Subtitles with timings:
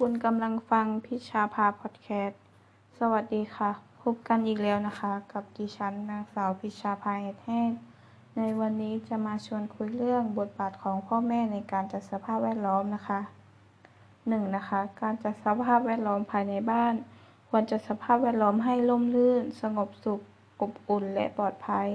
[0.00, 2.40] คุณกำลังฟังพิชาภาพอดแคสต์
[2.98, 3.70] สวัสดีค่ะ
[4.02, 7.70] พบกันอีกแล้วนะคะ กับดิฉันนางสาวพิชาภาเอ็ดแห้ง
[8.36, 13.20] ในวันนี้จะมาชวนคุยเรื่องบทบาทของพ่อแม่ในการจัดสภาพแวดล้อมนะคะ
[14.28, 16.94] หนึ่งนะคะ การจัดสภาพแวดล้อมภายในบ้าน
[17.48, 20.20] ควรจัดสภาพแวดล้อมให้ร่มรื่น สงบสุข
[20.60, 21.88] อบอุ่นและปลอดภัย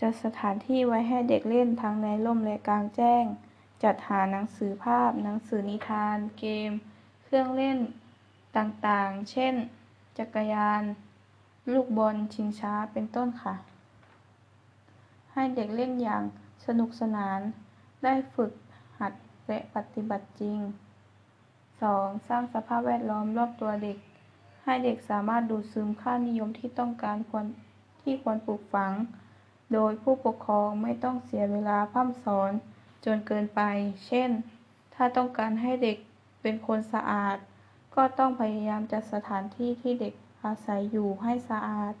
[0.00, 3.24] จัดสถานที่ไว้ให้เด็กเล่นทั้งในร่มและกลางแจ้ง
[3.82, 6.72] จัดหาหนังสือภาพ หนังสือนิทาน เกม
[7.26, 7.78] เครื่องเล่น
[8.56, 9.54] ต่างๆ เช่น
[10.18, 10.82] จักรยาน
[11.72, 13.54] ลูกบอล ชิงช้า เป็นต้นค่ะ
[15.32, 16.22] ให้เด็กเล่นอย่าง
[16.66, 17.40] สนุกสนาน
[18.04, 18.52] ได้ฝึก
[18.98, 19.12] หัด
[19.48, 20.58] และปฏิบัติจริง
[21.62, 22.28] 2.
[22.28, 23.98] สร้างสภาพแวดล้อมรอบตัวเด็ก
[24.64, 27.44] ให้เด็กสามารถดูดซึมค่านิยมที่ต้องการควร
[28.02, 28.92] ที่ควรปลูกฝัง
[29.72, 32.50] โดยผู้ปกครองไม่ต้องเสียเวลาพร่ำสอน
[33.04, 33.60] จนเกินไป
[34.06, 34.30] เช่น
[34.94, 35.98] ถ้าต้องการให้เด็ก
[36.46, 37.36] เป็นคนสะอาด
[37.94, 40.14] ก็ต้องพยายามจัดสถานที่ที่เด็ก
[40.44, 41.94] อาศัยอยู่ให้สะอาด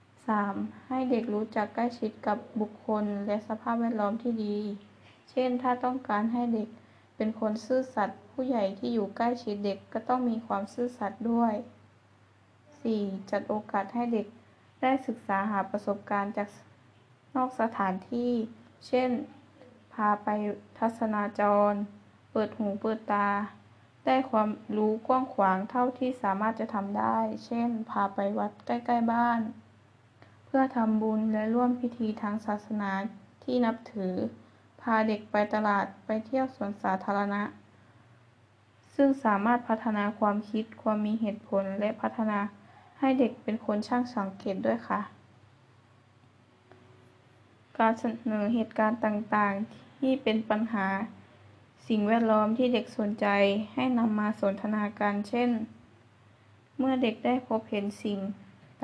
[0.00, 0.86] 3.
[0.86, 4.58] ให้เด็กรู้จักใกล้ชิดกับบุคคลและสภาพแวดล้อมที่ดี
[5.30, 6.68] เช่น ถ้าต้องการให้เด็ก
[7.16, 11.54] เป็นคนซื่อสัตย์ผู้ใหญ่ที่อยู่ใกล้ชิดเด็กก็ต้องมีความซื่อสัตย์ด้วย
[12.46, 13.30] 4.
[13.30, 14.26] จัดโอกาสให้เด็ก
[14.80, 16.48] ได้ศึกษาหาประสบการณ์จาก
[17.34, 18.32] นอกสถานที่
[18.86, 19.10] เช่น
[19.92, 20.28] พาไป
[20.78, 21.74] ทัศนาจร
[22.36, 23.28] เปิดหูเปิดตา
[24.06, 29.40] ได้ความรู้กว้างขวางเท่าที่สามารถจะทำได้ เช่น พาไปวัดใกล้ๆบ้าน
[30.46, 32.90] เพื่อทำบุญและร่วมพิธีทางศาสนา
[33.44, 34.14] ที่นับถือ
[34.80, 37.42] พาเด็กไปตลาดไปเที่ยวสวนสาธารณะ
[38.94, 42.40] ซึ่งสามารถพัฒนาความคิดความมีเหตุผลและพัฒนา
[42.98, 45.00] ให้เด็กเป็นคนช่างสังเกตด้วยค่ะ
[47.78, 50.86] การเสนอเหตุการณ์ต่างๆ ที่เป็นปัญหา
[51.88, 53.26] สิ่งแวดล้อมที่เด็กสนใจ
[53.74, 55.50] ให้นำมาสนทนากันเช่น
[56.78, 58.18] เมื่อเด็กได้พบเห็นสิ่ง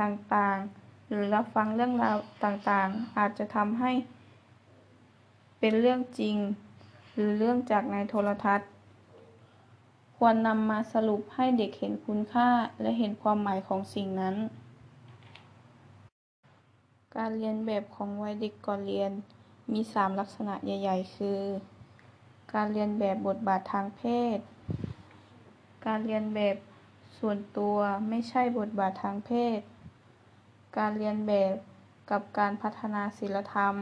[0.01, 3.93] ต่างๆ หรือรับฟังเรื่องราวต่างๆ อาจจะทำให้
[5.59, 6.37] เป็นเรื่องจริง
[7.15, 8.71] หรือเรื่องจากในโทรทัศน์
[10.17, 12.49] ควรนำมาสรุปให้เด็กเห็นคุณค่า
[12.81, 14.37] และเห็นความหมายของสิ่งนั้น
[17.17, 19.13] การเรียนแบบของวัยเด็กก่อนเรียน
[19.73, 21.39] มี 3 ลักษณะใหญ่ ๆ คือ
[22.55, 24.03] การเรียนแบบบทบาททางเพ
[24.37, 24.39] ศ
[25.87, 26.57] การเรียนแบบ
[27.19, 27.77] ส่วนตัว
[28.09, 29.61] ไม่ใช่บทบาททางเพศ
[30.79, 31.55] การเรียนแบบ
[32.11, 33.75] กับการพัฒนาศีลธรรม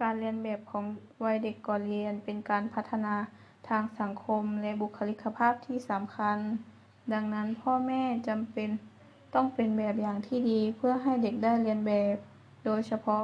[0.00, 0.84] การเรียนแบบของ
[1.24, 3.14] วัยเด็กก่อนเรียนเป็นการพัฒนา
[3.68, 6.38] ทางสังคมและบุคลิกภาพที่สำคัญ
[7.12, 8.68] ดังนั้นพ่อแม่จำเป็น
[9.34, 12.16] ต้องเป็นแบบอย่างที่ดีเพื่อให้เด็กได้เรียนแบบ
[12.64, 13.22] โดยเฉพาะ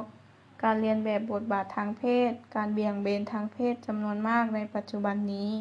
[0.63, 5.51] การเรียนแบบบทบาททางเพศ การเบี่ยงเบนทางเพศจำนวนมากในปัจจุบันนี้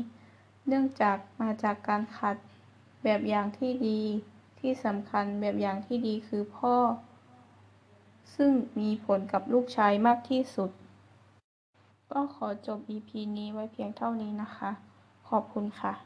[0.67, 2.37] เนื่องจากมาจากการขาด
[3.05, 4.01] แบบอย่างที่ดี
[4.61, 6.77] ที่สำคัญแบบอย่างที่ดีคือพ่อ
[8.35, 10.71] ซึ่งมีผลกับลูกชายมากที่สุด
[12.13, 14.71] ก็ขอจบ EP นี้ไว้เพียงเท่านี้นะคะ
[15.29, 15.95] ขอบคุณค่ะ